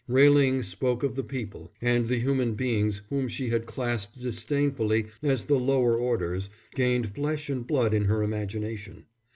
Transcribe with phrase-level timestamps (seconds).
[0.07, 5.43] Railing spoke of the people; and the human beings whom she had classed disdainfully as
[5.45, 9.05] the lower orders, gained flesh and blood in her imagination.